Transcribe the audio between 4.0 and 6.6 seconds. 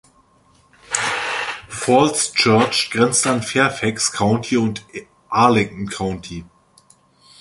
County und Arlington County.